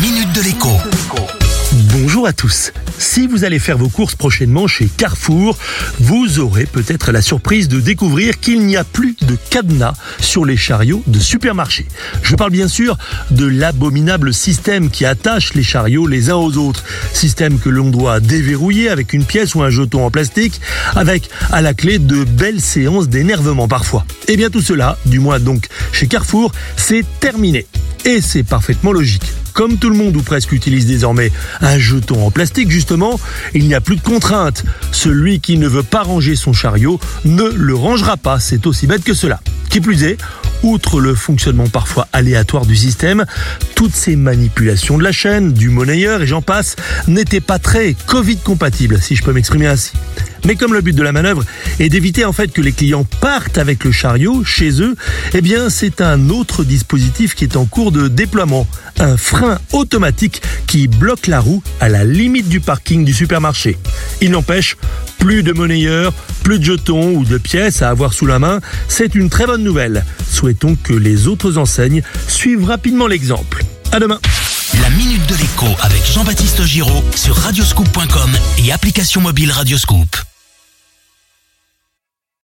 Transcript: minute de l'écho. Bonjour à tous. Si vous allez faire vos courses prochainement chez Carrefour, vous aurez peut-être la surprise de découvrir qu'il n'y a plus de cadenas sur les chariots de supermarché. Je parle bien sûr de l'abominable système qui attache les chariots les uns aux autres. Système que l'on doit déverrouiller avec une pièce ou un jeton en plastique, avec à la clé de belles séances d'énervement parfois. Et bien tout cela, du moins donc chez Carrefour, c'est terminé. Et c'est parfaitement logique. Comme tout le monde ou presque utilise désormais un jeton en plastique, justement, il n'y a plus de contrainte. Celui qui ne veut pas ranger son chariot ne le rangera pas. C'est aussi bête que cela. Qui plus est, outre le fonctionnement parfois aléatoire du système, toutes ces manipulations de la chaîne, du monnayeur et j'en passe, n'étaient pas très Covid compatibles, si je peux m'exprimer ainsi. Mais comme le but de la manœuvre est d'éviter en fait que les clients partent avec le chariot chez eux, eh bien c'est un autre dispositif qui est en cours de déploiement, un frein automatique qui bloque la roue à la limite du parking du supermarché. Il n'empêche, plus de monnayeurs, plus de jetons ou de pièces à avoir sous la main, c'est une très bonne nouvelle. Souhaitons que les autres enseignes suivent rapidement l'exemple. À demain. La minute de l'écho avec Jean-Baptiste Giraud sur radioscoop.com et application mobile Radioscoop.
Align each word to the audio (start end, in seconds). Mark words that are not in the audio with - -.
minute 0.00 0.32
de 0.32 0.42
l'écho. 0.42 0.70
Bonjour 1.92 2.26
à 2.28 2.32
tous. 2.32 2.72
Si 2.98 3.26
vous 3.26 3.44
allez 3.44 3.58
faire 3.58 3.76
vos 3.78 3.88
courses 3.88 4.14
prochainement 4.14 4.68
chez 4.68 4.86
Carrefour, 4.86 5.58
vous 5.98 6.38
aurez 6.38 6.66
peut-être 6.66 7.10
la 7.10 7.20
surprise 7.20 7.66
de 7.66 7.80
découvrir 7.80 8.38
qu'il 8.38 8.64
n'y 8.64 8.76
a 8.76 8.84
plus 8.84 9.16
de 9.22 9.36
cadenas 9.50 9.94
sur 10.20 10.44
les 10.44 10.56
chariots 10.56 11.02
de 11.08 11.18
supermarché. 11.18 11.86
Je 12.22 12.36
parle 12.36 12.52
bien 12.52 12.68
sûr 12.68 12.96
de 13.32 13.44
l'abominable 13.46 14.32
système 14.32 14.88
qui 14.88 15.04
attache 15.04 15.54
les 15.54 15.64
chariots 15.64 16.06
les 16.06 16.30
uns 16.30 16.36
aux 16.36 16.56
autres. 16.58 16.84
Système 17.12 17.58
que 17.58 17.68
l'on 17.68 17.90
doit 17.90 18.20
déverrouiller 18.20 18.90
avec 18.90 19.12
une 19.12 19.24
pièce 19.24 19.56
ou 19.56 19.62
un 19.62 19.70
jeton 19.70 20.04
en 20.04 20.12
plastique, 20.12 20.60
avec 20.94 21.28
à 21.50 21.60
la 21.60 21.74
clé 21.74 21.98
de 21.98 22.22
belles 22.22 22.60
séances 22.60 23.08
d'énervement 23.08 23.66
parfois. 23.66 24.06
Et 24.28 24.36
bien 24.36 24.50
tout 24.50 24.62
cela, 24.62 24.96
du 25.06 25.18
moins 25.18 25.40
donc 25.40 25.66
chez 25.92 26.06
Carrefour, 26.06 26.52
c'est 26.76 27.04
terminé. 27.18 27.66
Et 28.04 28.20
c'est 28.20 28.44
parfaitement 28.44 28.92
logique. 28.92 29.37
Comme 29.58 29.76
tout 29.76 29.90
le 29.90 29.96
monde 29.96 30.16
ou 30.16 30.22
presque 30.22 30.52
utilise 30.52 30.86
désormais 30.86 31.32
un 31.60 31.80
jeton 31.80 32.24
en 32.24 32.30
plastique, 32.30 32.70
justement, 32.70 33.18
il 33.54 33.66
n'y 33.66 33.74
a 33.74 33.80
plus 33.80 33.96
de 33.96 34.00
contrainte. 34.00 34.64
Celui 34.92 35.40
qui 35.40 35.58
ne 35.58 35.66
veut 35.66 35.82
pas 35.82 36.04
ranger 36.04 36.36
son 36.36 36.52
chariot 36.52 37.00
ne 37.24 37.42
le 37.42 37.74
rangera 37.74 38.16
pas. 38.16 38.38
C'est 38.38 38.68
aussi 38.68 38.86
bête 38.86 39.02
que 39.02 39.14
cela. 39.14 39.40
Qui 39.68 39.80
plus 39.80 40.04
est, 40.04 40.16
outre 40.62 41.00
le 41.00 41.14
fonctionnement 41.14 41.68
parfois 41.68 42.08
aléatoire 42.12 42.66
du 42.66 42.76
système, 42.76 43.24
toutes 43.74 43.94
ces 43.94 44.16
manipulations 44.16 44.98
de 44.98 45.04
la 45.04 45.12
chaîne, 45.12 45.52
du 45.52 45.68
monnayeur 45.68 46.22
et 46.22 46.26
j'en 46.26 46.42
passe, 46.42 46.76
n'étaient 47.06 47.40
pas 47.40 47.58
très 47.58 47.94
Covid 48.06 48.38
compatibles, 48.38 49.00
si 49.00 49.16
je 49.16 49.22
peux 49.22 49.32
m'exprimer 49.32 49.66
ainsi. 49.66 49.92
Mais 50.44 50.56
comme 50.56 50.72
le 50.72 50.80
but 50.80 50.94
de 50.94 51.02
la 51.02 51.12
manœuvre 51.12 51.44
est 51.80 51.88
d'éviter 51.88 52.24
en 52.24 52.32
fait 52.32 52.48
que 52.48 52.60
les 52.60 52.72
clients 52.72 53.06
partent 53.20 53.58
avec 53.58 53.84
le 53.84 53.92
chariot 53.92 54.44
chez 54.44 54.80
eux, 54.80 54.94
eh 55.34 55.40
bien 55.40 55.68
c'est 55.70 56.00
un 56.00 56.30
autre 56.30 56.64
dispositif 56.64 57.34
qui 57.34 57.44
est 57.44 57.56
en 57.56 57.64
cours 57.64 57.92
de 57.92 58.08
déploiement, 58.08 58.66
un 58.98 59.16
frein 59.16 59.58
automatique 59.72 60.42
qui 60.66 60.88
bloque 60.88 61.26
la 61.26 61.40
roue 61.40 61.62
à 61.80 61.88
la 61.88 62.04
limite 62.04 62.48
du 62.48 62.60
parking 62.60 63.04
du 63.04 63.12
supermarché. 63.12 63.78
Il 64.20 64.30
n'empêche, 64.30 64.76
plus 65.18 65.42
de 65.42 65.52
monnayeurs, 65.52 66.12
plus 66.48 66.60
de 66.60 66.64
jetons 66.64 67.10
ou 67.10 67.26
de 67.26 67.36
pièces 67.36 67.82
à 67.82 67.90
avoir 67.90 68.14
sous 68.14 68.24
la 68.24 68.38
main, 68.38 68.60
c'est 68.88 69.14
une 69.14 69.28
très 69.28 69.44
bonne 69.44 69.62
nouvelle. 69.62 70.02
Souhaitons 70.32 70.78
que 70.82 70.94
les 70.94 71.26
autres 71.26 71.58
enseignes 71.58 72.02
suivent 72.26 72.64
rapidement 72.64 73.06
l'exemple. 73.06 73.62
À 73.92 74.00
demain. 74.00 74.18
La 74.80 74.88
minute 74.88 75.26
de 75.28 75.34
l'écho 75.34 75.66
avec 75.82 76.02
Jean-Baptiste 76.10 76.64
Giraud 76.64 77.04
sur 77.14 77.36
radioscoop.com 77.36 78.30
et 78.64 78.72
application 78.72 79.20
mobile 79.20 79.52
Radioscoop. 79.52 80.27